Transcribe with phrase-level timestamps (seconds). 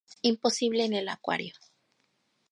[0.23, 1.53] Imposible en el acuario